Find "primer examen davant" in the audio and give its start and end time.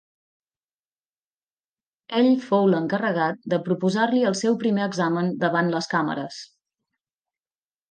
4.65-5.73